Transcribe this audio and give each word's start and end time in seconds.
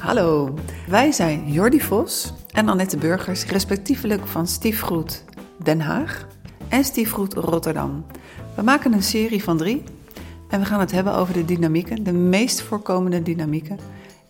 Hallo, 0.00 0.54
wij 0.88 1.12
zijn 1.12 1.52
Jordi 1.52 1.80
Vos 1.80 2.32
en 2.52 2.68
Annette 2.68 2.96
Burgers, 2.96 3.44
respectievelijk 3.46 4.26
van 4.26 4.46
Stiefgroet 4.46 5.24
Den 5.62 5.80
Haag 5.80 6.26
en 6.68 6.84
Stiefgroet 6.84 7.34
Rotterdam. 7.34 8.06
We 8.54 8.62
maken 8.62 8.92
een 8.92 9.02
serie 9.02 9.42
van 9.42 9.56
drie 9.56 9.82
en 10.48 10.60
we 10.60 10.66
gaan 10.66 10.80
het 10.80 10.92
hebben 10.92 11.14
over 11.14 11.34
de 11.34 11.44
dynamieken, 11.44 12.04
de 12.04 12.12
meest 12.12 12.62
voorkomende 12.62 13.22
dynamieken 13.22 13.78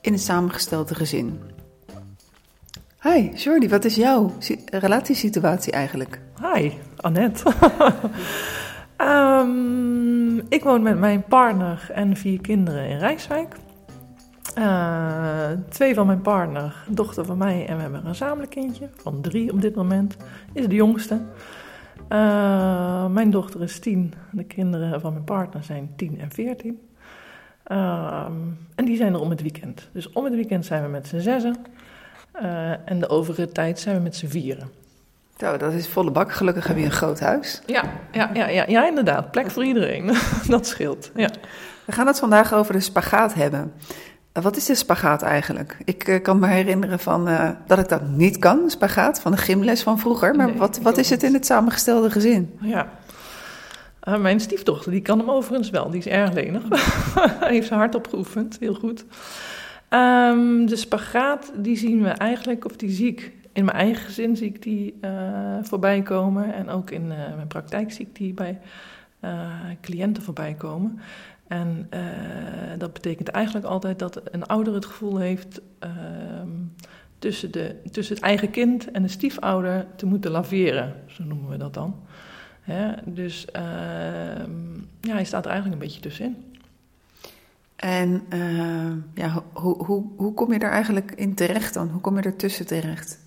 in 0.01 0.12
het 0.12 0.23
samengestelde 0.23 0.95
gezin. 0.95 1.41
Hi, 3.02 3.30
Jordi, 3.34 3.69
wat 3.69 3.84
is 3.84 3.95
jouw 3.95 4.33
relatiesituatie 4.66 5.73
eigenlijk? 5.73 6.20
Hi, 6.42 6.70
Annette. 6.97 7.52
um, 8.98 10.39
ik 10.56 10.62
woon 10.62 10.83
met 10.83 10.98
mijn 10.98 11.23
partner 11.23 11.91
en 11.95 12.16
vier 12.16 12.41
kinderen 12.41 12.89
in 12.89 12.98
Rijswijk. 12.98 13.56
Uh, 14.59 15.50
twee 15.68 15.95
van 15.95 16.06
mijn 16.06 16.20
partner, 16.20 16.84
dochter 16.88 17.24
van 17.24 17.38
mij 17.38 17.66
en 17.66 17.77
we 17.77 17.82
hebben 17.82 18.00
een 18.00 18.06
gezamenlijk 18.06 18.50
kindje 18.50 18.88
van 18.96 19.20
drie 19.20 19.52
op 19.52 19.60
dit 19.60 19.74
moment. 19.74 20.16
Is 20.52 20.68
de 20.68 20.74
jongste. 20.74 21.20
Uh, 22.08 23.06
mijn 23.06 23.30
dochter 23.30 23.62
is 23.62 23.78
tien. 23.78 24.14
De 24.30 24.44
kinderen 24.44 25.00
van 25.00 25.12
mijn 25.12 25.25
partner 25.25 25.64
zijn 25.64 25.92
tien 25.97 26.20
en 26.20 26.30
veertien. 26.30 26.80
Uh, 27.66 28.27
en 28.75 28.84
die 28.84 28.97
zijn 28.97 29.14
er 29.14 29.20
om 29.20 29.30
het 29.30 29.42
weekend. 29.42 29.88
Dus 29.92 30.12
om 30.12 30.25
het 30.25 30.34
weekend 30.34 30.66
zijn 30.66 30.82
we 30.82 30.88
met 30.88 31.06
z'n 31.06 31.19
zessen. 31.19 31.56
en 32.84 33.00
de 33.00 33.08
overige 33.08 33.48
tijd 33.48 33.78
zijn 33.78 33.97
we 33.97 34.03
met 34.03 34.16
z'n 34.16 34.27
vieren. 34.27 34.69
Nou, 35.41 35.58
dat 35.58 35.72
is 35.72 35.88
volle 35.88 36.10
bak. 36.10 36.32
Gelukkig 36.32 36.66
heb 36.66 36.77
je 36.77 36.84
een 36.84 36.91
groot 36.91 37.20
huis. 37.20 37.62
Ja, 37.66 37.84
ja, 38.12 38.30
ja, 38.34 38.48
ja, 38.48 38.64
ja 38.69 38.86
inderdaad. 38.86 39.30
Plek 39.30 39.50
voor 39.50 39.64
iedereen. 39.64 40.16
dat 40.48 40.66
scheelt. 40.66 41.10
Ja. 41.14 41.28
We 41.84 41.92
gaan 41.92 42.06
het 42.06 42.19
vandaag 42.19 42.53
over 42.55 42.72
de 42.72 42.80
spagaat 42.80 43.34
hebben. 43.34 43.72
Wat 44.33 44.56
is 44.56 44.67
de 44.67 44.75
spagaat 44.75 45.23
eigenlijk? 45.23 45.77
Ik 45.84 46.09
uh, 46.09 46.23
kan 46.23 46.39
me 46.39 46.47
herinneren 46.47 46.98
van, 46.98 47.28
uh, 47.28 47.50
dat 47.67 47.78
ik 47.78 47.89
dat 47.89 48.09
niet 48.09 48.39
kan, 48.39 48.70
spagaat, 48.70 49.20
van 49.20 49.33
de 49.33 49.39
gymles 49.39 49.83
van 49.83 49.98
vroeger. 49.98 50.34
Maar 50.34 50.47
nee, 50.47 50.56
wat, 50.56 50.81
wat 50.83 50.98
is 50.98 51.11
het 51.11 51.22
in 51.22 51.33
het 51.33 51.47
samengestelde 51.47 52.11
gezin? 52.11 52.59
Ja, 52.61 52.92
uh, 54.05 54.19
mijn 54.19 54.41
stiefdochter, 54.41 54.92
die 54.92 55.03
kan 55.03 55.19
hem 55.19 55.31
overigens 55.31 55.70
wel. 55.70 55.91
Die 55.91 55.98
is 55.98 56.06
erg 56.06 56.33
lenig. 56.33 56.62
heeft 57.41 57.69
ze 57.69 57.75
hard 57.75 57.95
opgeoefend, 57.95 58.56
heel 58.61 58.75
goed. 58.75 59.05
Um, 59.91 60.67
de 60.67 60.77
spagaat, 60.77 61.53
die 61.56 61.77
zien 61.77 62.03
we 62.03 62.09
eigenlijk, 62.09 62.65
of 62.65 62.77
die 62.77 62.91
zie 62.91 63.09
ik 63.09 63.33
in 63.53 63.65
mijn 63.65 63.77
eigen 63.77 64.05
gezin, 64.05 64.37
zie 64.37 64.48
ik 64.48 64.62
die 64.62 64.94
voorbij 65.62 66.03
komen. 66.03 66.55
En 66.55 66.69
ook 66.69 66.91
in 66.91 67.06
mijn 67.06 67.47
praktijk 67.48 67.92
zie 67.92 68.06
ik 68.06 68.17
die 68.17 68.34
bij 68.34 68.59
cliënten 69.81 70.22
voorbij 70.22 70.55
komen. 70.55 71.00
En 71.51 71.87
uh, 71.95 72.01
dat 72.79 72.93
betekent 72.93 73.29
eigenlijk 73.29 73.67
altijd 73.67 73.98
dat 73.98 74.20
een 74.25 74.47
ouder 74.47 74.75
het 74.75 74.84
gevoel 74.84 75.17
heeft 75.19 75.61
uh, 75.84 75.91
tussen, 77.19 77.51
de, 77.51 77.77
tussen 77.91 78.15
het 78.15 78.25
eigen 78.25 78.51
kind 78.51 78.91
en 78.91 79.03
de 79.03 79.09
stiefouder 79.09 79.87
te 79.97 80.06
moeten 80.06 80.31
laveren, 80.31 80.95
zo 81.06 81.25
noemen 81.25 81.51
we 81.51 81.56
dat 81.56 81.75
dan. 81.75 81.95
Hè? 82.61 82.93
Dus 83.05 83.47
uh, 83.56 83.62
ja, 85.01 85.12
hij 85.12 85.25
staat 85.25 85.45
er 85.45 85.51
eigenlijk 85.51 85.81
een 85.83 85.89
beetje 85.89 86.03
tussenin. 86.03 86.45
En 87.77 88.22
ja, 89.15 89.43
hoe, 89.53 89.84
hoe, 89.84 90.05
hoe 90.16 90.34
kom 90.34 90.53
je 90.53 90.59
er 90.59 90.71
eigenlijk 90.71 91.12
in 91.12 91.34
terecht 91.34 91.75
dan? 91.75 91.89
Hoe 91.89 92.00
kom 92.00 92.16
je 92.16 92.22
er 92.22 92.37
tussen 92.37 92.66
terecht? 92.66 93.19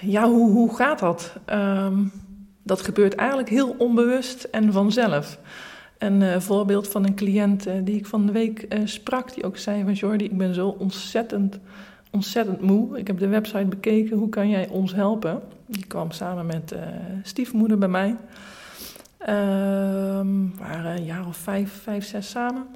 Ja, 0.00 0.28
hoe, 0.28 0.50
hoe 0.50 0.76
gaat 0.76 0.98
dat? 0.98 1.36
Um, 1.46 2.12
dat 2.62 2.82
gebeurt 2.82 3.14
eigenlijk 3.14 3.48
heel 3.48 3.74
onbewust 3.78 4.44
en 4.44 4.72
vanzelf. 4.72 5.38
Een 5.98 6.20
uh, 6.20 6.40
voorbeeld 6.40 6.88
van 6.88 7.04
een 7.04 7.14
cliënt 7.14 7.66
uh, 7.66 7.74
die 7.84 7.96
ik 7.96 8.06
van 8.06 8.26
de 8.26 8.32
week 8.32 8.66
uh, 8.68 8.80
sprak, 8.84 9.34
die 9.34 9.44
ook 9.44 9.56
zei 9.56 9.82
van 9.82 9.92
Jordi, 9.92 10.24
ik 10.24 10.36
ben 10.36 10.54
zo 10.54 10.68
ontzettend, 10.68 11.58
ontzettend 12.10 12.60
moe. 12.60 12.98
Ik 12.98 13.06
heb 13.06 13.18
de 13.18 13.28
website 13.28 13.64
bekeken, 13.64 14.16
hoe 14.16 14.28
kan 14.28 14.48
jij 14.48 14.68
ons 14.68 14.94
helpen? 14.94 15.42
Die 15.66 15.86
kwam 15.86 16.10
samen 16.10 16.46
met 16.46 16.74
stiefmoeder 17.22 17.78
bij 17.78 17.88
mij. 17.88 18.16
Ehm, 19.18 20.50
we 20.50 20.58
waren 20.58 20.96
een 20.96 21.04
jaar 21.04 21.26
of 21.26 21.36
vijf, 21.36 21.82
vijf, 21.82 22.06
zes 22.06 22.30
samen. 22.30 22.66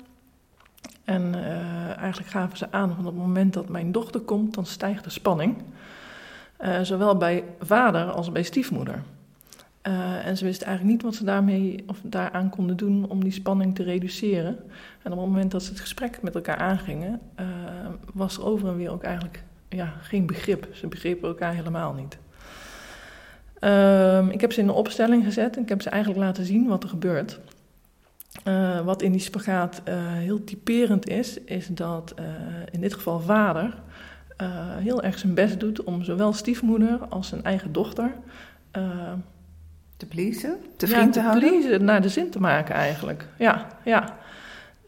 En 1.04 1.34
eigenlijk 1.98 2.30
gaven 2.30 2.58
ze 2.58 2.72
aan, 2.72 2.88
van 2.88 3.06
op 3.06 3.12
het 3.12 3.22
moment 3.22 3.52
dat 3.52 3.68
mijn 3.68 3.92
dochter 3.92 4.20
komt, 4.20 4.54
dan 4.54 4.66
stijgt 4.66 5.04
de 5.04 5.10
spanning. 5.10 5.56
zowel 6.82 7.16
bij 7.16 7.44
vader 7.60 8.04
als 8.04 8.32
bij 8.32 8.42
stiefmoeder. 8.42 9.02
Uh, 9.88 10.26
en 10.26 10.36
ze 10.36 10.44
wisten 10.44 10.66
eigenlijk 10.66 10.96
niet 10.96 11.04
wat 11.04 11.14
ze 11.14 11.24
daarmee 11.24 11.84
of 11.86 11.98
daaraan 12.02 12.50
konden 12.50 12.76
doen 12.76 13.10
om 13.10 13.22
die 13.22 13.32
spanning 13.32 13.74
te 13.74 13.82
reduceren. 13.82 14.56
En 15.02 15.12
op 15.12 15.18
het 15.18 15.28
moment 15.28 15.50
dat 15.50 15.62
ze 15.62 15.70
het 15.70 15.80
gesprek 15.80 16.22
met 16.22 16.34
elkaar 16.34 16.56
aangingen, 16.56 17.20
uh, 17.40 17.46
was 18.14 18.36
er 18.36 18.44
over 18.44 18.68
en 18.68 18.76
weer 18.76 18.90
ook 18.90 19.02
eigenlijk 19.02 19.42
ja, 19.68 19.94
geen 20.00 20.26
begrip. 20.26 20.68
Ze 20.72 20.86
begrepen 20.86 21.28
elkaar 21.28 21.54
helemaal 21.54 21.92
niet. 21.92 22.18
Uh, 23.60 24.28
ik 24.30 24.40
heb 24.40 24.52
ze 24.52 24.60
in 24.60 24.68
een 24.68 24.74
opstelling 24.74 25.24
gezet 25.24 25.56
en 25.56 25.62
ik 25.62 25.68
heb 25.68 25.82
ze 25.82 25.90
eigenlijk 25.90 26.22
laten 26.22 26.44
zien 26.44 26.66
wat 26.66 26.82
er 26.82 26.88
gebeurt. 26.88 27.40
Uh, 28.44 28.80
wat 28.80 29.02
in 29.02 29.12
die 29.12 29.20
spagaat 29.20 29.82
heel 30.18 30.44
typerend 30.44 31.08
is, 31.08 31.38
is 31.40 31.66
dat 31.66 32.14
in 32.70 32.80
dit 32.80 32.94
geval 32.94 33.20
vader 33.20 33.74
heel 34.78 35.02
erg 35.02 35.18
zijn 35.18 35.34
best 35.34 35.60
doet 35.60 35.82
om 35.82 36.04
zowel 36.04 36.32
stiefmoeder 36.32 36.98
als 37.08 37.28
zijn 37.28 37.44
eigen 37.44 37.72
dochter 37.72 38.12
te 39.96 40.06
pleasen? 40.06 40.56
Te 40.76 40.86
vriend 40.86 41.14
ja, 41.14 41.32
te, 41.32 41.40
te 41.40 41.46
pleasen, 41.46 41.84
naar 41.84 42.02
de 42.02 42.08
zin 42.08 42.30
te 42.30 42.40
maken 42.40 42.74
eigenlijk. 42.74 43.26
Ja, 43.38 43.66
ja. 43.84 44.16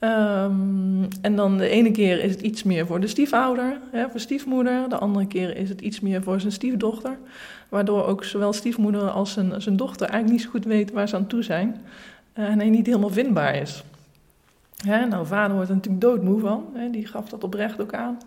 Um, 0.01 1.09
en 1.21 1.37
dan 1.37 1.59
de 1.59 1.69
ene 1.69 1.91
keer 1.91 2.25
is 2.25 2.31
het 2.31 2.41
iets 2.41 2.63
meer 2.63 2.87
voor 2.87 3.01
de 3.01 3.07
stiefouder, 3.07 3.79
hè, 3.91 4.11
voor 4.11 4.21
stiefmoeder. 4.21 4.89
De 4.89 4.97
andere 4.97 5.27
keer 5.27 5.57
is 5.57 5.69
het 5.69 5.81
iets 5.81 6.01
meer 6.01 6.23
voor 6.23 6.41
zijn 6.41 6.53
stiefdochter. 6.53 7.19
Waardoor 7.69 8.05
ook 8.05 8.25
zowel 8.25 8.53
stiefmoeder 8.53 9.11
als 9.11 9.33
zijn, 9.33 9.63
zijn 9.63 9.77
dochter 9.77 10.09
eigenlijk 10.09 10.33
niet 10.33 10.43
zo 10.43 10.51
goed 10.51 10.65
weten 10.65 10.95
waar 10.95 11.09
ze 11.09 11.17
aan 11.17 11.27
toe 11.27 11.43
zijn. 11.43 11.77
Uh, 12.35 12.45
en 12.45 12.59
hij 12.59 12.71
niet 12.71 12.87
helemaal 12.87 13.11
vindbaar 13.11 13.57
is. 13.57 13.85
Hè, 14.87 15.07
nou, 15.07 15.27
vader 15.27 15.55
wordt 15.55 15.69
er 15.69 15.75
natuurlijk 15.75 16.03
doodmoe 16.03 16.41
van. 16.41 16.67
Hè, 16.73 16.91
die 16.91 17.07
gaf 17.07 17.29
dat 17.29 17.45
oprecht 17.45 17.81
ook 17.81 17.95
aan. 17.95 18.19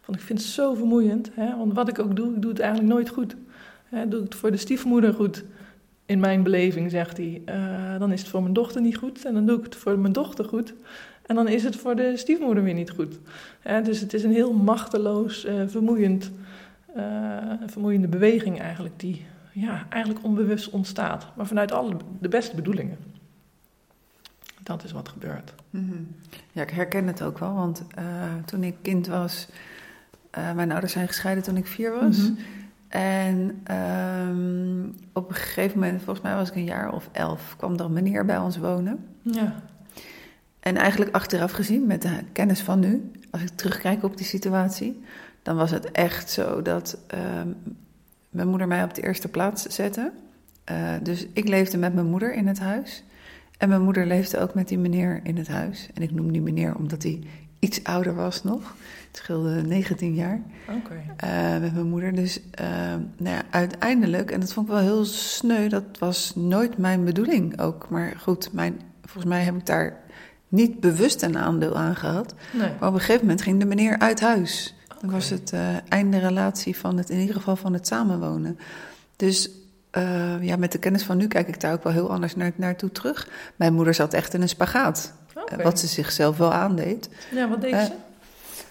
Van, 0.00 0.14
ik 0.14 0.20
vind 0.20 0.38
het 0.38 0.48
zo 0.48 0.74
vermoeiend. 0.74 1.30
Hè, 1.34 1.56
want 1.56 1.72
wat 1.72 1.88
ik 1.88 1.98
ook 1.98 2.16
doe, 2.16 2.34
ik 2.34 2.42
doe 2.42 2.50
het 2.50 2.60
eigenlijk 2.60 2.92
nooit 2.92 3.08
goed. 3.08 3.36
Hè, 3.88 4.08
doe 4.08 4.18
ik 4.18 4.24
het 4.24 4.34
voor 4.34 4.50
de 4.50 4.56
stiefmoeder 4.56 5.14
goed 5.14 5.44
in 6.08 6.20
mijn 6.20 6.42
beleving, 6.42 6.90
zegt 6.90 7.16
hij, 7.16 7.42
uh, 7.46 7.98
dan 7.98 8.12
is 8.12 8.20
het 8.20 8.30
voor 8.30 8.42
mijn 8.42 8.54
dochter 8.54 8.80
niet 8.80 8.96
goed. 8.96 9.24
En 9.24 9.34
dan 9.34 9.46
doe 9.46 9.58
ik 9.58 9.64
het 9.64 9.76
voor 9.76 9.98
mijn 9.98 10.12
dochter 10.12 10.44
goed. 10.44 10.74
En 11.26 11.34
dan 11.34 11.48
is 11.48 11.64
het 11.64 11.76
voor 11.76 11.96
de 11.96 12.16
stiefmoeder 12.16 12.64
weer 12.64 12.74
niet 12.74 12.90
goed. 12.90 13.18
dus 13.84 14.00
het 14.00 14.14
is 14.14 14.22
een 14.22 14.32
heel 14.32 14.52
machteloos, 14.52 15.44
uh, 15.44 15.62
vermoeiend, 15.66 16.30
uh, 16.96 17.02
vermoeiende 17.66 18.08
beweging 18.08 18.60
eigenlijk, 18.60 19.00
die 19.00 19.24
ja, 19.52 19.86
eigenlijk 19.88 20.24
onbewust 20.24 20.70
ontstaat. 20.70 21.26
Maar 21.36 21.46
vanuit 21.46 21.72
alle 21.72 21.96
de 22.20 22.28
beste 22.28 22.56
bedoelingen. 22.56 22.98
Dat 24.62 24.84
is 24.84 24.92
wat 24.92 25.08
gebeurt. 25.08 25.54
Mm 25.70 25.88
-hmm. 25.88 26.06
Ja, 26.52 26.62
ik 26.62 26.70
herken 26.70 27.06
het 27.06 27.22
ook 27.22 27.38
wel, 27.38 27.54
want 27.54 27.84
toen 28.44 28.62
ik 28.62 28.74
kind 28.82 29.06
was, 29.06 29.48
mijn 30.54 30.70
ouders 30.70 30.92
zijn 30.92 31.06
gescheiden 31.06 31.44
toen 31.44 31.56
ik 31.56 31.66
vier 31.66 31.90
was. 31.90 32.16
Mm 32.16 32.24
-hmm. 32.24 32.38
En 32.88 33.66
um, 34.28 34.94
op 35.12 35.28
een 35.28 35.34
gegeven 35.34 35.78
moment, 35.78 36.02
volgens 36.02 36.24
mij 36.26 36.34
was 36.34 36.48
ik 36.48 36.54
een 36.54 36.64
jaar 36.64 36.92
of 36.92 37.08
elf, 37.12 37.54
kwam 37.56 37.74
er 37.74 37.84
een 37.84 37.92
meneer 37.92 38.24
bij 38.24 38.38
ons 38.38 38.58
wonen. 38.58 39.06
Ja. 39.22 39.54
En 40.60 40.76
eigenlijk 40.76 41.14
achteraf 41.14 41.52
gezien, 41.52 41.86
met 41.86 42.02
de 42.02 42.20
kennis 42.32 42.60
van 42.60 42.78
nu, 42.78 43.10
als 43.30 43.42
ik 43.42 43.48
terugkijk 43.48 44.02
op 44.02 44.16
die 44.16 44.26
situatie, 44.26 45.02
dan 45.42 45.56
was 45.56 45.70
het 45.70 45.90
echt 45.90 46.30
zo 46.30 46.62
dat 46.62 46.98
um, 47.42 47.56
mijn 48.30 48.48
moeder 48.48 48.68
mij 48.68 48.84
op 48.84 48.94
de 48.94 49.02
eerste 49.02 49.28
plaats 49.28 49.62
zette. 49.62 50.12
Uh, 50.70 50.90
dus 51.02 51.26
ik 51.32 51.48
leefde 51.48 51.78
met 51.78 51.94
mijn 51.94 52.06
moeder 52.06 52.34
in 52.34 52.46
het 52.46 52.58
huis. 52.58 53.04
En 53.58 53.68
mijn 53.68 53.82
moeder 53.82 54.06
leefde 54.06 54.38
ook 54.38 54.54
met 54.54 54.68
die 54.68 54.78
meneer 54.78 55.20
in 55.22 55.36
het 55.36 55.48
huis. 55.48 55.88
En 55.94 56.02
ik 56.02 56.10
noem 56.10 56.32
die 56.32 56.40
meneer 56.42 56.76
omdat 56.76 57.02
hij 57.02 57.20
iets 57.58 57.84
ouder 57.84 58.14
was 58.14 58.42
nog. 58.42 58.74
Het 59.06 59.16
scheelde 59.16 59.62
19 59.62 60.14
jaar 60.14 60.40
okay. 60.68 61.54
uh, 61.54 61.60
met 61.60 61.74
mijn 61.74 61.88
moeder. 61.88 62.14
Dus 62.14 62.40
uh, 62.60 62.66
nou 63.16 63.36
ja, 63.36 63.42
uiteindelijk, 63.50 64.30
en 64.30 64.40
dat 64.40 64.52
vond 64.52 64.66
ik 64.66 64.72
wel 64.72 64.82
heel 64.82 65.04
sneu, 65.04 65.68
dat 65.68 65.84
was 65.98 66.32
nooit 66.34 66.78
mijn 66.78 67.04
bedoeling 67.04 67.60
ook. 67.60 67.88
Maar 67.88 68.14
goed, 68.18 68.52
mijn, 68.52 68.80
volgens 69.04 69.24
mij 69.24 69.42
heb 69.42 69.56
ik 69.56 69.66
daar 69.66 69.96
niet 70.48 70.80
bewust 70.80 71.22
een 71.22 71.38
aandeel 71.38 71.76
aan 71.76 71.96
gehad. 71.96 72.34
Nee. 72.52 72.70
Maar 72.78 72.88
op 72.88 72.94
een 72.94 73.00
gegeven 73.00 73.20
moment 73.20 73.42
ging 73.42 73.60
de 73.60 73.66
meneer 73.66 73.98
uit 73.98 74.20
huis. 74.20 74.74
Okay. 74.84 74.98
Dan 75.00 75.10
was 75.10 75.30
het 75.30 75.52
uh, 75.52 75.60
einde 75.88 76.18
relatie 76.18 76.76
van 76.76 76.96
het, 76.96 77.10
in 77.10 77.18
ieder 77.18 77.34
geval 77.34 77.56
van 77.56 77.72
het 77.72 77.86
samenwonen. 77.86 78.58
Dus 79.16 79.50
ja, 80.40 80.56
met 80.56 80.72
de 80.72 80.78
kennis 80.78 81.02
van 81.02 81.16
nu 81.16 81.26
kijk 81.26 81.48
ik 81.48 81.60
daar 81.60 81.72
ook 81.72 81.82
wel 81.82 81.92
heel 81.92 82.10
anders 82.10 82.36
naar, 82.36 82.52
naartoe 82.56 82.92
terug. 82.92 83.28
Mijn 83.56 83.74
moeder 83.74 83.94
zat 83.94 84.14
echt 84.14 84.34
in 84.34 84.42
een 84.42 84.48
spagaat. 84.48 85.12
Okay. 85.40 85.64
Wat 85.64 85.78
ze 85.78 85.86
zichzelf 85.86 86.36
wel 86.36 86.52
aandeed. 86.52 87.08
Ja, 87.30 87.48
wat 87.48 87.60
deed 87.60 87.72
uh, 87.72 87.84
ze? 87.84 87.92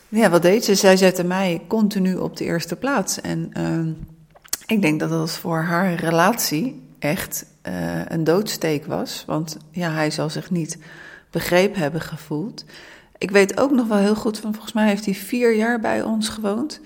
Ja, 0.10 0.30
wat 0.30 0.42
deed 0.42 0.66
ze? 0.66 0.75
Zij 0.75 0.98
zette 0.98 1.24
mij 1.24 1.62
continu 1.68 2.16
op 2.16 2.38
de 2.38 2.44
eerste 2.44 2.75
plaats. 2.75 3.22
En 3.22 3.52
uh, 3.58 3.96
ik 4.66 4.81
denk 4.81 5.00
dat 5.00 5.10
dat 5.10 5.31
voor 5.31 5.62
haar 5.62 5.94
relatie 5.94 6.84
echt 7.00 7.46
uh, 7.68 8.06
een 8.08 8.24
doodsteek 8.24 8.86
was. 8.86 9.24
Want 9.28 9.58
ja, 9.72 9.92
hij 9.92 10.12
zal 10.12 10.30
zich 10.30 10.52
niet 10.52 10.78
begrepen 11.31 11.81
hebben 11.81 12.02
gevoeld. 12.02 12.66
ik 13.18 13.31
weet 13.31 13.60
ook 13.60 13.72
nog 13.72 13.88
wel 13.88 13.98
heel 13.98 14.16
goed, 14.16 14.40
van 14.40 14.54
volgens 14.54 14.74
mij 14.74 14.88
heeft 14.88 15.06
hij 15.06 15.14
vier 15.14 15.56
jaar 15.56 15.80
bij 15.80 16.02
ons 16.02 16.30
gewoond. 16.30 16.80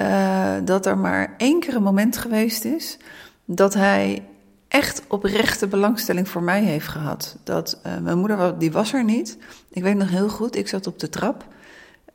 Uh, 0.00 0.54
dat 0.64 0.86
er 0.86 0.98
maar 0.98 1.34
één 1.36 1.60
keer 1.60 1.74
een 1.74 1.82
moment 1.82 2.16
geweest 2.16 2.64
is 2.64 2.98
dat 3.44 3.74
hij 3.74 4.22
echt 4.72 5.02
oprechte 5.08 5.66
belangstelling 5.66 6.28
voor 6.28 6.42
mij 6.42 6.62
heeft 6.62 6.88
gehad. 6.88 7.36
Dat 7.44 7.80
uh, 7.86 7.98
mijn 7.98 8.18
moeder, 8.18 8.58
die 8.58 8.72
was 8.72 8.92
er 8.92 9.04
niet. 9.04 9.38
Ik 9.70 9.82
weet 9.82 9.96
nog 9.96 10.08
heel 10.08 10.28
goed, 10.28 10.56
ik 10.56 10.68
zat 10.68 10.86
op 10.86 10.98
de 10.98 11.08
trap. 11.08 11.44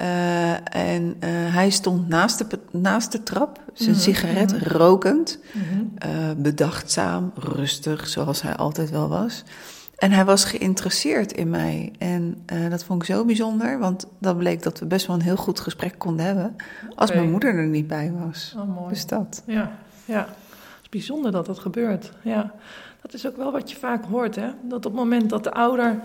Uh, 0.01 0.75
en 0.75 1.03
uh, 1.03 1.29
hij 1.29 1.69
stond 1.69 2.07
naast 2.07 2.49
de, 2.49 2.59
naast 2.71 3.11
de 3.11 3.23
trap, 3.23 3.61
zijn 3.73 3.89
mm 3.89 3.95
-hmm. 3.95 4.03
sigaret 4.03 4.51
mm 4.51 4.59
-hmm. 4.59 4.67
rokend, 4.67 5.39
mm 5.51 5.61
-hmm. 6.01 6.41
bedachtzaam, 6.41 7.31
rustig, 7.35 8.07
zoals 8.07 8.41
hij 8.41 8.55
altijd 8.55 8.89
wel 8.89 9.07
was. 9.09 9.43
En 9.97 10.11
hij 10.11 10.25
was 10.25 10.45
geïnteresseerd 10.45 11.31
in 11.31 11.49
mij. 11.49 11.91
En 11.97 12.43
dat 12.69 12.83
vond 12.83 13.01
ik 13.01 13.07
zo 13.07 13.25
bijzonder, 13.25 13.79
want 13.79 14.07
dat 14.19 14.37
bleek 14.37 14.63
dat 14.63 14.79
we 14.79 14.85
best 14.85 15.07
wel 15.07 15.15
een 15.15 15.21
heel 15.21 15.35
goed 15.35 15.59
gesprek 15.59 15.93
konden 15.97 16.25
hebben. 16.25 16.55
Als 16.95 17.09
okay. 17.09 17.21
mijn 17.21 17.31
moeder 17.31 17.55
er 17.55 17.67
niet 17.67 17.87
bij 17.87 18.11
was. 18.25 18.55
Oh, 18.57 18.75
mooi. 18.75 18.89
Dus 18.89 19.05
dat. 19.05 19.43
Ja, 19.45 19.71
ja. 20.05 20.27
Bijzonder 20.97 21.31
dat 21.31 21.45
dat 21.45 21.59
gebeurt. 21.59 22.11
Ja. 22.21 22.53
Dat 23.01 23.13
is 23.13 23.27
ook 23.27 23.37
wel 23.37 23.51
wat 23.51 23.71
je 23.71 23.77
vaak 23.77 24.05
hoort, 24.05 24.35
hè? 24.35 24.49
Dat 24.63 24.85
op 24.85 24.91
het 24.91 25.01
moment 25.01 25.29
dat 25.29 25.43
de 25.43 25.51
ouder 25.51 25.99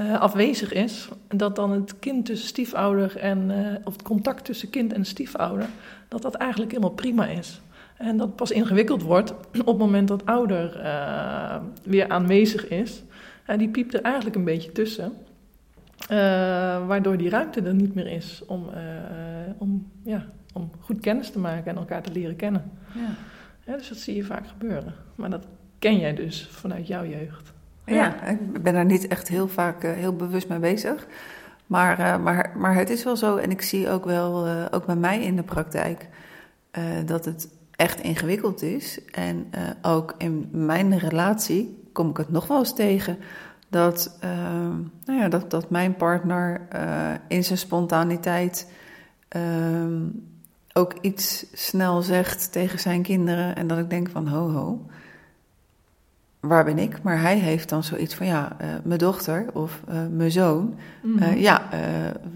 uh, 0.00 0.20
afwezig 0.20 0.72
is, 0.72 1.08
dat 1.28 1.56
dan 1.56 1.70
het 1.70 1.98
kind 1.98 2.26
tussen 2.26 2.48
stiefouder 2.48 3.16
en, 3.16 3.50
uh, 3.50 3.56
of 3.84 3.92
het 3.92 4.02
contact 4.02 4.44
tussen 4.44 4.70
kind 4.70 4.92
en 4.92 5.04
stiefouder, 5.04 5.68
dat 6.08 6.22
dat 6.22 6.34
eigenlijk 6.34 6.70
helemaal 6.70 6.94
prima 6.94 7.26
is. 7.26 7.60
En 7.96 8.16
dat 8.16 8.36
pas 8.36 8.50
ingewikkeld 8.50 9.02
wordt 9.02 9.30
op 9.60 9.66
het 9.66 9.78
moment 9.78 10.08
dat 10.08 10.26
ouder 10.26 10.76
uh, 10.76 11.56
weer 11.82 12.08
aanwezig 12.08 12.68
is. 12.68 13.02
En 13.44 13.58
die 13.58 13.68
piept 13.68 13.94
er 13.94 14.02
eigenlijk 14.02 14.36
een 14.36 14.44
beetje 14.44 14.72
tussen. 14.72 15.12
waardoor 16.86 17.16
die 17.16 17.28
ruimte 17.28 17.60
er 17.60 17.74
niet 17.74 17.94
meer 17.94 18.06
is 18.06 18.42
om, 18.46 18.68
om, 19.58 19.90
ja, 20.02 20.26
om 20.52 20.70
goed 20.80 21.00
kennis 21.00 21.30
te 21.30 21.38
maken 21.38 21.70
en 21.70 21.76
elkaar 21.76 22.02
te 22.02 22.12
leren 22.12 22.36
kennen. 22.36 22.70
Ja. 22.94 23.14
Ja, 23.70 23.76
dus 23.76 23.88
dat 23.88 23.98
zie 23.98 24.16
je 24.16 24.24
vaak 24.24 24.46
gebeuren. 24.46 24.94
Maar 25.14 25.30
dat 25.30 25.46
ken 25.78 25.98
jij 25.98 26.14
dus 26.14 26.48
vanuit 26.50 26.86
jouw 26.86 27.04
jeugd. 27.04 27.52
Ja, 27.86 28.24
ik 28.24 28.62
ben 28.62 28.74
daar 28.74 28.84
niet 28.84 29.08
echt 29.08 29.28
heel 29.28 29.48
vaak 29.48 29.84
uh, 29.84 29.92
heel 29.92 30.16
bewust 30.16 30.48
mee 30.48 30.58
bezig. 30.58 31.06
Maar, 31.66 32.00
uh, 32.00 32.22
maar, 32.22 32.52
maar 32.56 32.74
het 32.74 32.90
is 32.90 33.04
wel 33.04 33.16
zo, 33.16 33.36
en 33.36 33.50
ik 33.50 33.62
zie 33.62 33.88
ook 33.88 34.04
wel, 34.04 34.46
uh, 34.46 34.64
ook 34.70 34.86
bij 34.86 34.96
mij 34.96 35.22
in 35.22 35.36
de 35.36 35.42
praktijk, 35.42 36.08
dat 37.04 37.24
het 37.24 37.48
echt 37.70 38.00
ingewikkeld 38.00 38.62
is. 38.62 39.04
En 39.04 39.50
ook 39.82 40.14
in 40.18 40.48
mijn 40.52 40.98
relatie 40.98 41.88
kom 41.92 42.10
ik 42.10 42.16
het 42.16 42.30
nog 42.30 42.46
wel 42.46 42.58
eens 42.58 42.74
tegen. 42.74 43.18
Dat, 43.68 44.18
nou 45.04 45.18
ja, 45.18 45.28
dat, 45.28 45.50
dat 45.50 45.70
mijn 45.70 45.94
partner 45.94 46.60
in 47.28 47.44
zijn 47.44 47.58
spontaniteit 47.58 48.66
ook 50.72 50.94
iets 51.00 51.46
snel 51.52 52.02
zegt 52.02 52.52
tegen 52.52 52.78
zijn 52.78 53.02
kinderen. 53.02 53.56
En 53.56 53.66
dat 53.66 53.78
ik 53.78 53.90
denk 53.90 54.08
van 54.08 54.28
ho 54.28 54.50
ho 54.50 54.86
waar 56.40 56.64
ben 56.64 56.78
ik? 56.78 57.02
Maar 57.02 57.20
hij 57.20 57.38
heeft 57.38 57.68
dan 57.68 57.82
zoiets 57.82 58.14
van, 58.14 58.26
ja, 58.26 58.56
uh, 58.60 58.68
mijn 58.84 58.98
dochter 58.98 59.46
of 59.52 59.80
uh, 59.88 59.94
mijn 60.10 60.30
zoon. 60.30 60.74
Mm 61.02 61.18
-hmm. 61.18 61.28
uh, 61.28 61.40
ja, 61.40 61.68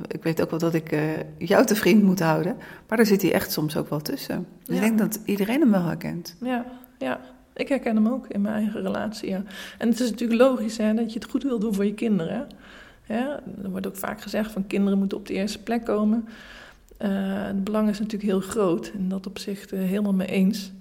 ik 0.09 0.23
weet 0.23 0.43
ook 0.43 0.51
wel 0.51 0.59
dat 0.59 0.75
ik 0.75 0.97
jou 1.39 1.67
te 1.67 1.75
vriend 1.75 2.03
moet 2.03 2.21
houden. 2.21 2.57
Maar 2.89 2.97
daar 2.97 3.07
zit 3.07 3.23
hij 3.23 3.33
echt 3.33 3.53
soms 3.53 3.77
ook 3.77 3.89
wel 3.89 4.01
tussen. 4.01 4.47
Dus 4.63 4.77
ja. 4.77 4.83
ik 4.83 4.89
denk 4.89 4.99
dat 4.99 5.21
iedereen 5.25 5.61
hem 5.61 5.71
wel 5.71 5.85
herkent. 5.85 6.37
Ja, 6.41 6.65
ja. 6.99 7.21
Ik 7.55 7.69
herken 7.69 7.95
hem 7.95 8.09
ook 8.09 8.27
in 8.29 8.41
mijn 8.41 8.55
eigen 8.55 8.83
relatie, 8.83 9.29
ja. 9.29 9.43
En 9.79 9.89
het 9.89 10.01
is 10.01 10.11
natuurlijk 10.11 10.41
logisch 10.41 10.77
hè, 10.77 10.95
dat 10.95 11.13
je 11.13 11.19
het 11.19 11.31
goed 11.31 11.43
wil 11.43 11.59
doen 11.59 11.75
voor 11.75 11.85
je 11.85 11.95
kinderen. 11.95 12.47
Ja, 13.07 13.41
er 13.63 13.71
wordt 13.71 13.87
ook 13.87 13.97
vaak 13.97 14.21
gezegd 14.21 14.53
van 14.53 14.67
kinderen 14.67 14.99
moeten 14.99 15.19
op 15.19 15.27
de 15.27 15.35
eerste 15.35 15.63
plek 15.63 15.85
komen. 15.85 16.29
Het 16.97 17.65
belang 17.65 17.89
is 17.89 17.99
natuurlijk 17.99 18.31
heel 18.31 18.41
groot. 18.41 18.93
En 18.95 19.09
dat 19.09 19.27
op 19.27 19.39
zich 19.39 19.71
helemaal 19.71 20.15
mee 20.15 20.29
eens. 20.29 20.73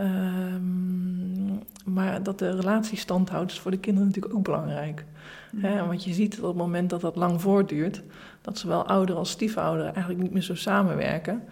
Um, 0.00 1.62
maar 1.84 2.22
dat 2.22 2.38
de 2.38 2.50
relatie 2.50 2.98
stand 2.98 3.28
houdt 3.28 3.52
is 3.52 3.58
voor 3.58 3.70
de 3.70 3.78
kinderen 3.78 4.08
natuurlijk 4.08 4.34
ook 4.34 4.44
belangrijk. 4.44 5.04
Mm. 5.50 5.64
Hè, 5.64 5.86
want 5.86 6.04
je 6.04 6.12
ziet 6.12 6.30
dat 6.30 6.40
op 6.40 6.48
het 6.48 6.56
moment 6.56 6.90
dat 6.90 7.00
dat 7.00 7.16
lang 7.16 7.40
voortduurt, 7.40 8.02
dat 8.40 8.58
zowel 8.58 8.86
ouder 8.86 9.16
als 9.16 9.30
stiefouder 9.30 9.84
eigenlijk 9.84 10.20
niet 10.20 10.32
meer 10.32 10.42
zo 10.42 10.54
samenwerken 10.54 11.42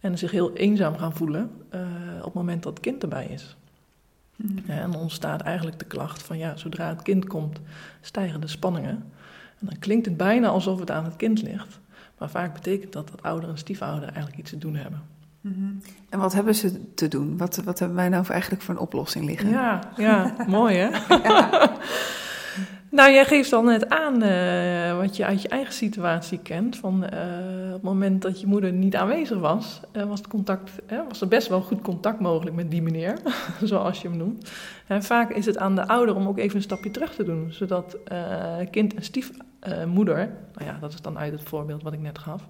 en 0.00 0.18
zich 0.18 0.30
heel 0.30 0.52
eenzaam 0.52 0.96
gaan 0.96 1.12
voelen 1.12 1.50
uh, 1.74 1.80
op 2.18 2.24
het 2.24 2.34
moment 2.34 2.62
dat 2.62 2.72
het 2.72 2.82
kind 2.82 3.02
erbij 3.02 3.26
is. 3.26 3.56
Mm. 4.36 4.58
En 4.66 4.90
dan 4.90 5.00
ontstaat 5.00 5.40
eigenlijk 5.40 5.78
de 5.78 5.84
klacht 5.84 6.22
van 6.22 6.38
ja, 6.38 6.56
zodra 6.56 6.88
het 6.88 7.02
kind 7.02 7.26
komt, 7.26 7.60
stijgen 8.00 8.40
de 8.40 8.46
spanningen. 8.46 9.04
En 9.58 9.66
dan 9.66 9.78
klinkt 9.78 10.06
het 10.06 10.16
bijna 10.16 10.48
alsof 10.48 10.78
het 10.80 10.90
aan 10.90 11.04
het 11.04 11.16
kind 11.16 11.42
ligt. 11.42 11.80
Maar 12.18 12.30
vaak 12.30 12.52
betekent 12.52 12.92
dat 12.92 13.08
dat 13.08 13.22
ouder 13.22 13.48
en 13.48 13.58
stiefouder 13.58 14.08
eigenlijk 14.08 14.36
iets 14.38 14.50
te 14.50 14.58
doen 14.58 14.74
hebben. 14.74 15.02
Mm-hmm. 15.40 15.82
En 16.08 16.18
wat 16.18 16.32
hebben 16.32 16.54
ze 16.54 16.94
te 16.94 17.08
doen? 17.08 17.36
Wat, 17.36 17.56
wat 17.56 17.78
hebben 17.78 17.96
wij 17.96 18.08
nou 18.08 18.26
eigenlijk 18.28 18.62
voor 18.62 18.74
een 18.74 18.80
oplossing 18.80 19.24
liggen? 19.24 19.48
Ja, 19.48 19.80
ja 19.96 20.34
mooi 20.46 20.76
hè? 20.76 20.88
ja. 21.28 21.72
Nou, 22.96 23.12
jij 23.12 23.24
geeft 23.24 23.52
al 23.52 23.62
net 23.62 23.88
aan 23.88 24.22
uh, 24.22 24.96
wat 24.96 25.16
je 25.16 25.24
uit 25.24 25.42
je 25.42 25.48
eigen 25.48 25.72
situatie 25.72 26.38
kent. 26.38 26.76
Van 26.76 27.04
uh, 27.04 27.08
het 27.72 27.82
moment 27.82 28.22
dat 28.22 28.40
je 28.40 28.46
moeder 28.46 28.72
niet 28.72 28.96
aanwezig 28.96 29.38
was, 29.38 29.80
uh, 29.92 30.04
was, 30.04 30.18
het 30.18 30.28
contact, 30.28 30.70
was 31.08 31.20
er 31.20 31.28
best 31.28 31.48
wel 31.48 31.60
goed 31.60 31.80
contact 31.80 32.20
mogelijk 32.20 32.56
met 32.56 32.70
die 32.70 32.82
meneer, 32.82 33.18
zoals 33.62 34.02
je 34.02 34.08
hem 34.08 34.16
noemt. 34.16 34.50
En 34.86 35.02
vaak 35.02 35.30
is 35.30 35.46
het 35.46 35.58
aan 35.58 35.74
de 35.74 35.88
ouder 35.88 36.14
om 36.14 36.28
ook 36.28 36.38
even 36.38 36.56
een 36.56 36.62
stapje 36.62 36.90
terug 36.90 37.14
te 37.14 37.24
doen, 37.24 37.52
zodat 37.52 37.96
kind 38.70 38.94
en 38.94 39.02
stiefmoeder, 39.02 40.30
nou 40.54 40.70
ja, 40.70 40.78
dat 40.80 40.92
is 40.92 41.00
dan 41.00 41.18
uit 41.18 41.32
het 41.32 41.42
voorbeeld 41.42 41.82
wat 41.82 41.92
ik 41.92 42.00
net 42.00 42.18
gaf, 42.18 42.42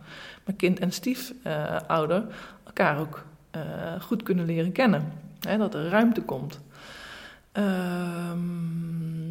maar 0.44 0.54
kind 0.54 0.78
en 0.78 0.92
stiefouder 0.92 2.24
elkaar 2.66 2.98
ook 2.98 3.24
goed 4.00 4.22
kunnen 4.22 4.46
leren 4.46 4.72
kennen. 4.72 5.12
Dat 5.58 5.74
er 5.74 5.88
ruimte 5.88 6.22
komt. 6.22 6.60
Um, 7.52 9.26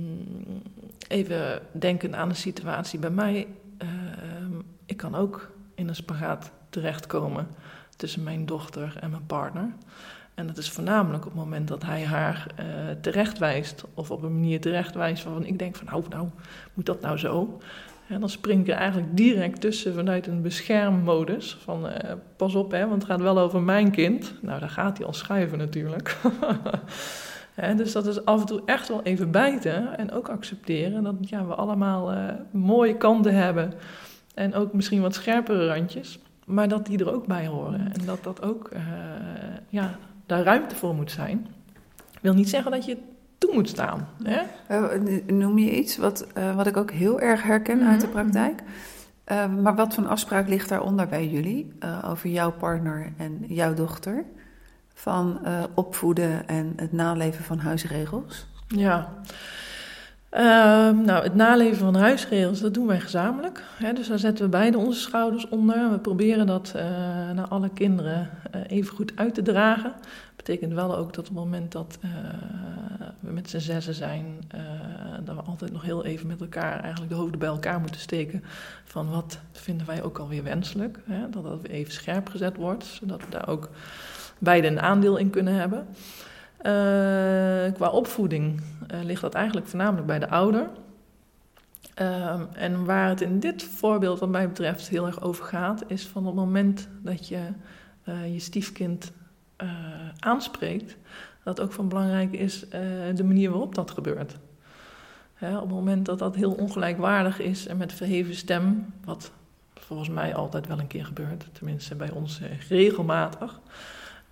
even 1.08 1.62
denken 1.72 2.16
aan 2.16 2.30
een 2.30 2.36
situatie 2.36 3.00
bij 3.00 3.10
mij. 3.10 3.48
Uh, 3.84 3.90
ik 4.86 4.98
kan 4.98 5.16
ook 5.16 5.52
in 5.76 5.88
een 5.88 5.96
spagaat 5.96 6.52
terechtkomen 6.70 7.48
tussen 7.96 8.24
mijn 8.24 8.46
dochter 8.46 8.98
en 9.00 9.10
mijn 9.10 9.26
partner. 9.26 9.70
En 10.34 10.48
dat 10.48 10.58
is 10.58 10.70
voornamelijk 10.72 11.26
op 11.26 11.32
het 11.32 11.42
moment 11.42 11.68
dat 11.68 11.84
hij 11.84 12.06
haar 12.06 12.48
uh, 12.60 12.66
terechtwijst, 13.02 13.84
of 13.94 14.12
op 14.12 14.24
een 14.24 14.34
manier 14.34 14.62
terechtwijst 14.62 15.24
waarvan 15.24 15.46
ik 15.46 15.60
denk 15.60 15.76
van 15.76 15.86
nou, 15.86 16.04
nou, 16.10 16.28
moet 16.74 16.86
dat 16.86 17.02
nou 17.02 17.18
zo? 17.18 17.60
En 18.08 18.20
dan 18.20 18.30
spring 18.30 18.62
ik 18.62 18.68
er 18.68 18.80
eigenlijk 18.80 19.18
direct 19.18 19.62
tussen 19.62 19.94
vanuit 19.94 20.28
een 20.28 20.42
beschermmodus. 20.42 21.58
Van 21.64 21.86
uh, 21.86 21.94
pas 22.36 22.56
op, 22.56 22.72
hè, 22.72 22.88
want 22.88 23.02
het 23.02 23.12
gaat 23.12 23.22
wel 23.22 23.40
over 23.40 23.62
mijn 23.62 23.92
kind. 23.92 24.34
Nou, 24.42 24.60
daar 24.60 24.70
gaat 24.70 24.98
hij 24.98 25.08
al 25.08 25.14
schuiven 25.14 25.58
natuurlijk. 25.58 26.18
He, 27.56 27.76
dus 27.76 27.92
dat 27.92 28.06
is 28.06 28.26
af 28.26 28.40
en 28.40 28.46
toe 28.46 28.62
echt 28.66 28.88
wel 28.88 29.02
even 29.04 29.32
bijten 29.32 29.98
en 29.98 30.12
ook 30.12 30.30
accepteren 30.30 31.04
dat 31.04 31.16
ja, 31.20 31.46
we 31.46 31.56
allemaal 31.56 32.14
uh, 32.14 32.20
mooie 32.52 32.98
kanten 32.98 33.36
hebben. 33.36 33.74
En 34.34 34.54
ook 34.54 34.74
misschien 34.74 35.02
wat 35.02 35.14
scherpere 35.14 35.68
randjes, 35.68 36.20
maar 36.46 36.68
dat 36.68 36.86
die 36.86 37.00
er 37.00 37.14
ook 37.14 37.28
bij 37.28 37.48
horen. 37.48 37.80
En 37.80 38.06
dat 38.06 38.24
dat 38.24 38.42
ook, 38.42 38.70
uh, 38.74 38.80
ja, 39.70 39.98
daar 40.26 40.44
ruimte 40.44 40.76
voor 40.76 40.96
moet 40.96 41.12
zijn. 41.12 41.48
Wil 42.22 42.34
niet 42.34 42.50
zeggen 42.50 42.72
dat 42.72 42.86
je 42.86 42.98
toe 43.38 43.54
moet 43.54 43.70
staan. 43.70 44.08
Hè? 44.24 44.42
Uh, 44.72 45.24
noem 45.28 45.58
je 45.58 45.78
iets 45.78 45.98
wat, 45.98 46.28
uh, 46.38 46.56
wat 46.56 46.68
ik 46.68 46.78
ook 46.78 46.92
heel 46.92 47.20
erg 47.20 47.44
herken 47.44 47.88
uit 47.88 48.02
de 48.02 48.08
praktijk? 48.08 48.62
Uh, 49.32 49.56
maar 49.56 49.76
wat 49.76 49.94
voor 49.94 50.08
afspraak 50.08 50.48
ligt 50.48 50.70
daaronder 50.70 51.08
bij 51.08 51.28
jullie 51.28 51.74
over 52.06 52.30
jouw 52.30 52.52
partner 52.52 53.14
en 53.18 53.44
jouw 53.48 53.74
dochter? 53.74 54.26
Van 54.98 55.40
opvoeden 55.74 56.48
en 56.48 56.74
het 56.76 56.92
naleven 56.92 57.44
van 57.44 57.60
huisregels? 57.60 58.46
Ja. 58.68 59.14
Uh, 60.32 60.42
nou, 61.06 61.24
het 61.24 61.36
naleven 61.36 61.78
van 61.78 61.96
huisregels, 61.96 62.60
dat 62.60 62.74
doen 62.74 62.88
wij 62.88 63.00
gezamenlijk. 63.00 63.64
Dus 63.94 64.08
daar 64.08 64.20
zetten 64.20 64.46
we 64.46 64.50
beide 64.50 64.78
onze 64.78 65.00
schouders 65.00 65.50
onder. 65.50 65.92
We 65.92 66.00
proberen 66.00 66.48
dat 66.48 66.74
uh, 66.76 66.82
naar 67.32 67.48
alle 67.48 67.70
kinderen 67.70 68.30
uh, 68.56 68.62
even 68.68 68.96
goed 68.96 69.12
uit 69.16 69.34
te 69.34 69.42
dragen. 69.42 69.94
Dat 70.36 70.36
betekent 70.36 70.74
wel 70.74 70.98
ook 70.98 71.14
dat 71.14 71.30
op 71.30 71.36
het 71.36 71.44
moment 71.44 71.72
dat 71.72 71.98
we 73.20 73.32
met 73.32 73.50
z'n 73.50 73.60
zessen 73.60 73.94
zijn, 73.94 74.26
dat 75.24 75.36
we 75.36 75.42
altijd 75.42 75.72
nog 75.72 75.82
heel 75.82 76.06
even 76.06 76.28
met 76.28 76.42
elkaar 76.42 76.80
eigenlijk 76.80 77.12
de 77.12 77.18
hoofden 77.18 77.40
bij 77.40 77.48
elkaar 77.48 77.80
moeten 77.80 78.02
steken. 78.02 78.44
Van 78.84 79.10
wat 79.10 79.40
vinden 79.52 79.88
wij 79.88 80.04
ook 80.04 80.18
alweer 80.18 80.44
wenselijk. 80.44 81.00
Hè? 81.06 81.30
Dat 81.30 81.44
dat 81.44 81.62
weer 81.62 81.72
even 81.72 81.94
scherp 81.94 82.30
gezet 82.30 82.56
wordt, 82.58 82.84
zodat 82.84 83.22
we 83.22 83.30
daar 83.30 83.48
ook 83.48 83.70
beide 84.40 84.68
een 84.68 84.82
aandeel 84.82 85.18
in 85.18 85.30
kunnen 85.30 85.54
hebben. 85.54 85.88
Uh, 86.58 87.74
qua 87.74 87.90
opvoeding 87.90 88.62
uh, 88.94 89.04
ligt 89.04 89.22
dat 89.22 89.34
eigenlijk 89.34 89.68
voornamelijk 89.68 90.08
bij 90.08 90.20
de 90.20 90.30
ouder. 90.30 90.70
Uh, 92.02 92.42
en 92.54 92.86
waar 92.86 93.10
het 93.10 93.22
in 93.22 93.40
dit 93.40 93.64
voorbeeld, 93.64 94.20
wat 94.20 94.30
mij 94.30 94.48
betreft, 94.48 94.90
heel 94.90 95.06
erg 95.06 95.22
over 95.22 95.46
gaat, 95.46 95.84
is 95.88 96.08
van 96.08 96.26
het 96.26 96.36
moment 96.36 96.88
dat 97.02 97.28
je 97.28 97.40
eh, 98.04 98.34
je 98.34 98.40
stiefkind 98.40 99.12
aanspreekt, 100.20 100.98
dat 101.44 101.60
ook 101.60 101.72
van 101.72 101.90
belangrijk 101.90 102.34
is 102.34 102.66
de 103.16 103.24
manier 103.24 103.50
waarop 103.50 103.76
dat 103.76 103.92
gebeurt. 103.92 104.38
Hè, 105.34 105.56
op 105.56 105.62
het 105.62 105.72
moment 105.72 106.06
dat 106.06 106.20
dat 106.20 106.36
heel 106.36 106.52
ongelijkwaardig 106.52 107.40
is 107.40 107.68
en 107.68 107.78
met 107.78 107.94
verheven 107.94 108.36
stem, 108.36 108.94
wat 109.04 109.32
volgens 109.74 110.10
mij 110.10 110.36
altijd 110.36 110.68
wel 110.68 110.80
een 110.80 110.88
keer 110.88 111.06
gebeurt, 111.06 111.46
tenminste 111.52 111.96
bij 111.96 112.12
ons 112.12 112.42
eh, 112.42 112.60
regelmatig, 112.70 113.60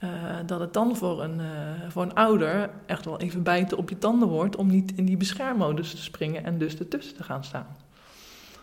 uh, 0.04 0.10
dat 0.46 0.60
het 0.60 0.74
dan 0.74 0.96
voor 0.96 1.24
een, 1.24 1.40
uh, 1.40 1.90
voor 1.90 2.02
een 2.02 2.14
ouder 2.14 2.70
echt 2.86 3.06
wel 3.06 3.20
even 3.20 3.44
bijten 3.44 3.78
op 3.78 3.90
je 3.90 3.98
tanden 3.98 4.28
wordt 4.28 4.56
om 4.56 4.68
niet 4.68 4.94
in 4.96 5.06
die 5.06 5.18
beschermmodus 5.18 5.92
te 5.92 6.02
springen 6.02 6.44
en 6.44 6.58
dus 6.58 6.78
ertussen 6.78 7.16
te 7.16 7.24
gaan 7.24 7.44
staan. 7.44 7.68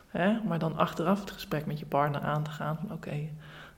Hè? 0.08 0.40
Maar 0.46 0.58
dan 0.58 0.76
achteraf 0.76 1.20
het 1.20 1.30
gesprek 1.30 1.66
met 1.66 1.78
je 1.78 1.86
partner 1.86 2.20
aan 2.20 2.42
te 2.42 2.50
gaan 2.50 2.78
oké, 2.90 3.28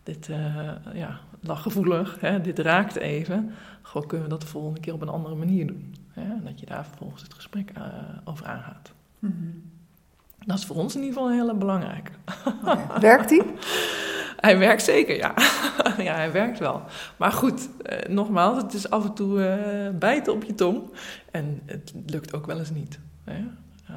dit 0.02 0.28
uh, 0.28 0.70
ja, 0.92 1.20
lag 1.40 1.62
gevoelig, 1.62 2.20
hè? 2.20 2.40
dit 2.40 2.58
raakt 2.58 2.96
even. 2.96 3.54
Gewoon 3.82 4.06
kunnen 4.06 4.26
we 4.26 4.32
dat 4.32 4.40
de 4.40 4.46
volgende 4.46 4.80
keer 4.80 4.94
op 4.94 5.02
een 5.02 5.08
andere 5.08 5.34
manier 5.34 5.66
doen. 5.66 5.94
Hè? 6.10 6.22
En 6.22 6.42
dat 6.44 6.60
je 6.60 6.66
daar 6.66 6.86
vervolgens 6.86 7.22
het 7.22 7.34
gesprek 7.34 7.72
over 8.24 8.46
aangaat. 8.46 8.92
Mm 9.18 9.34
-hmm. 9.38 9.70
Dat 10.46 10.58
is 10.58 10.64
voor 10.64 10.76
ons 10.76 10.94
in 10.96 11.02
ieder 11.02 11.22
geval 11.22 11.56
belangrijke. 11.56 12.10
Okay. 12.62 13.00
Werkt 13.00 13.28
die? 13.28 13.42
Hij 14.42 14.58
werkt 14.58 14.82
zeker, 14.82 15.16
ja. 15.16 15.34
ja, 16.08 16.14
hij 16.14 16.32
werkt 16.32 16.58
wel. 16.58 16.82
Maar 17.16 17.32
goed, 17.32 17.68
eh, 17.82 18.08
nogmaals, 18.08 18.62
het 18.62 18.74
is 18.74 18.90
af 18.90 19.04
en 19.04 19.14
toe 19.14 19.44
eh, 19.44 19.98
bijten 19.98 20.32
op 20.32 20.44
je 20.44 20.54
tong. 20.54 20.82
En 21.30 21.62
het 21.66 21.92
lukt 22.06 22.34
ook 22.34 22.46
wel 22.46 22.58
eens 22.58 22.70
niet. 22.70 22.98
Hè? 23.24 23.38
Uh, 23.90 23.96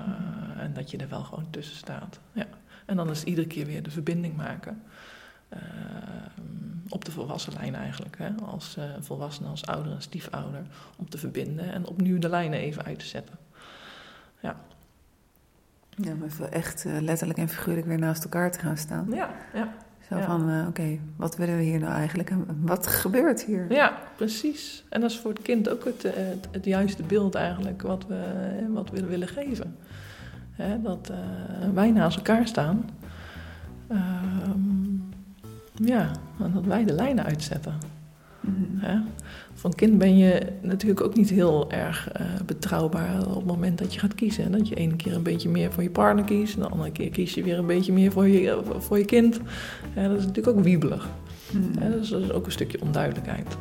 en 0.64 0.74
dat 0.74 0.92
je 0.92 0.98
er 0.98 1.10
wel 1.10 1.24
gewoon 1.24 1.48
tussen 1.50 1.76
staat. 1.76 2.20
Ja. 2.32 2.46
En 2.86 2.96
dan 2.96 3.10
is 3.10 3.24
iedere 3.24 3.48
keer 3.48 3.66
weer 3.66 3.84
de 3.84 3.92
verbinding 3.92 4.36
maken. 4.36 4.84
op 6.90 7.06
de 7.06 7.12
volwassen 7.12 7.54
lijn 7.54 7.76
eigenlijk. 7.76 8.18
Hè? 8.18 8.30
Als 8.46 8.78
volwassene, 9.00 9.50
als 9.50 9.66
ouder 9.66 9.92
en 9.92 10.02
stiefouder. 10.02 10.62
Om 10.96 11.10
te 11.10 11.18
verbinden 11.18 11.74
en 11.74 11.88
opnieuw 11.88 12.20
de 12.20 12.30
lijnen 12.30 12.60
even 12.60 12.84
uit 12.84 13.00
te 13.00 13.06
zetten. 13.06 13.38
Ja. 14.40 14.56
Ja, 15.90 16.14
maar 16.16 16.50
echt 16.50 16.84
letterlijk 16.84 17.40
en 17.40 17.50
figuurlijk 17.50 17.88
weer 17.88 18.00
naast 18.00 18.24
elkaar 18.24 18.52
te 18.52 18.60
gaan 18.60 18.78
staan. 18.78 19.08
Ja, 19.12 19.30
ja. 19.54 19.74
Zo 20.10 20.20
van, 20.20 20.50
uh, 20.50 20.68
oké, 20.68 21.00
wat 21.16 21.36
willen 21.36 21.58
we 21.58 21.64
hier 21.64 21.80
nou 21.80 21.94
eigenlijk 21.94 22.30
en 22.30 22.46
wat 22.62 22.88
gebeurt 22.88 23.44
hier? 23.44 23.74
Ja, 23.74 23.98
precies. 24.16 24.84
En 24.90 25.02
dat 25.02 25.10
is 25.10 25.20
voor 25.20 25.32
het 25.32 25.42
kind 25.42 25.70
ook 25.70 25.86
het, 25.86 26.04
het, 26.04 26.48
het 26.52 26.66
juiste 26.66 27.04
beeld 27.04 27.36
eigenlijk 27.36 27.82
wat 27.82 28.08
we, 28.08 28.24
wat 28.74 28.90
we 28.90 29.06
willen 29.06 29.28
geven. 29.28 29.76
Hè, 30.52 30.82
dat 30.82 31.12
uh, 31.12 31.18
wij 31.74 31.92
naast 31.92 32.18
elkaar 32.18 32.48
staan. 32.48 32.90
Uh, 33.92 34.00
ja, 35.74 36.12
en 36.40 36.52
dat 36.54 36.66
wij 36.66 36.84
de 36.84 36.94
lijnen 36.94 37.26
uitzetten. 37.26 37.74
Mm 38.46 38.80
-hmm. 38.82 39.04
Voor 39.54 39.70
een 39.70 39.76
kind 39.76 39.98
ben 39.98 40.18
je 40.18 40.46
natuurlijk 40.62 41.02
ook 41.02 41.16
niet 41.16 41.30
heel 41.30 41.72
erg 41.72 42.10
uh, 42.20 42.26
betrouwbaar 42.46 43.28
op 43.28 43.36
het 43.36 43.46
moment 43.46 43.78
dat 43.78 43.94
je 43.94 44.00
gaat 44.00 44.16
kiezen. 44.16 44.52
Dat 44.52 44.68
je 44.68 44.76
ene 44.76 44.96
keer 44.96 45.16
een 45.16 45.24
beetje 45.24 45.50
meer 45.50 45.72
voor 45.72 45.84
je 45.84 45.90
partner 45.90 46.26
kiest, 46.26 46.56
en 46.56 46.62
de 46.62 46.68
andere 46.68 46.92
keer 46.92 47.10
kies 47.10 47.34
je 47.34 47.44
weer 47.44 47.58
een 47.58 47.66
beetje 47.66 47.94
meer 47.94 48.12
voor 48.12 48.28
je, 48.28 48.62
voor 48.78 48.98
je 48.98 49.06
kind. 49.06 49.40
Ja, 49.96 50.08
dat 50.08 50.18
is 50.18 50.26
natuurlijk 50.26 50.58
ook 50.58 50.64
wiebelig. 50.64 51.08
Hmm. 51.52 51.72
Ja, 51.80 51.90
dus 51.90 52.10
dat 52.10 52.22
is 52.22 52.32
ook 52.32 52.46
een 52.46 52.52
stukje 52.52 52.82
onduidelijkheid. 52.82 53.58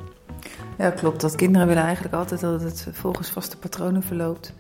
Ja, 0.78 0.90
klopt. 0.90 1.20
Dat 1.20 1.34
kinderen 1.34 1.66
willen 1.66 1.82
eigenlijk 1.82 2.14
altijd 2.14 2.40
dat 2.40 2.62
het 2.62 2.88
volgens 2.92 3.30
vaste 3.30 3.56
patronen 3.56 4.02
verloopt 4.02 4.52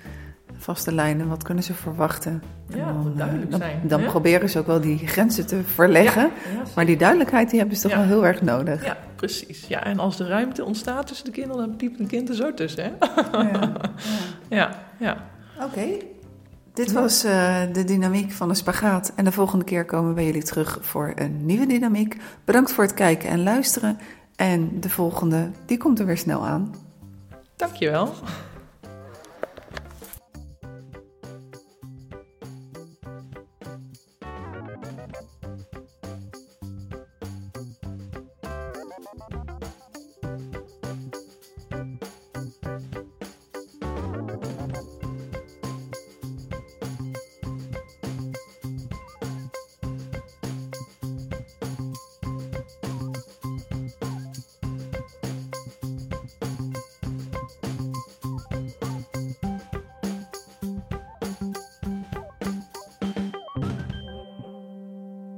vaste 0.56 0.94
lijnen, 0.94 1.28
wat 1.28 1.42
kunnen 1.42 1.64
ze 1.64 1.74
verwachten? 1.74 2.42
Ja, 2.68 2.84
dan, 2.84 3.12
duidelijk 3.16 3.50
dan, 3.50 3.60
zijn. 3.60 3.80
Dan, 3.84 4.04
proberen 4.04 4.50
ze 4.50 4.58
ook 4.58 4.66
wel 4.66 4.80
die 4.80 5.06
grenzen 5.06 5.46
te 5.46 5.62
verleggen. 5.64 6.22
Ja, 6.22 6.52
ja, 6.54 6.62
maar 6.74 6.86
die 6.86 6.96
duidelijkheid 6.96 7.50
die 7.50 7.58
hebben 7.58 7.76
ze 7.76 7.82
toch 7.82 7.96
wel 7.96 8.06
heel 8.06 8.26
erg 8.26 8.42
nodig. 8.42 8.84
Ja, 8.84 8.96
precies. 9.16 9.66
Ja, 9.66 9.84
en 9.84 9.98
als 9.98 10.16
de 10.16 10.26
ruimte 10.26 10.64
ontstaat 10.64 11.06
tussen 11.06 11.24
de 11.24 11.32
kinderen, 11.32 11.66
dan 11.66 11.76
piept 11.76 12.00
een 12.00 12.06
kind 12.06 12.28
er 12.28 12.34
zo 12.34 12.54
tussen. 12.54 12.84
Hè? 12.84 12.90
Ja, 14.48 14.70
ja. 14.98 15.16
Oké. 15.62 15.86
Dit 16.74 16.92
was 16.92 17.24
uh, 17.24 17.60
de 17.72 17.84
dynamiek 17.84 18.32
van 18.32 18.48
de 18.48 18.54
spagaat. 18.54 19.12
En 19.16 19.24
de 19.24 19.32
volgende 19.32 19.64
keer 19.64 19.84
komen 19.84 20.08
we 20.08 20.14
bij 20.14 20.24
jullie 20.24 20.42
terug 20.42 20.78
voor 20.80 21.12
een 21.14 21.46
nieuwe 21.46 21.66
dynamiek. 21.66 22.16
Bedankt 22.44 22.72
voor 22.72 22.84
het 22.84 22.94
kijken 22.94 23.28
en 23.28 23.42
luisteren. 23.42 23.98
En 24.36 24.80
de 24.80 24.90
volgende, 24.90 25.50
die 25.66 25.78
komt 25.78 25.98
er 25.98 26.06
weer 26.06 26.18
snel 26.18 26.46
aan. 26.46 26.74
Dankjewel. 27.56 28.12